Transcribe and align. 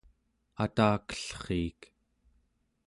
atakellriik 0.63 1.79